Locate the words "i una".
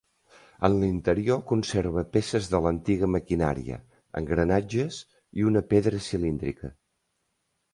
5.43-5.63